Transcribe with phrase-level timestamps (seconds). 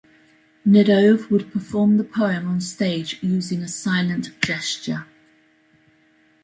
[0.65, 5.05] Gnedov would perform the poem on stage using a silent gesture.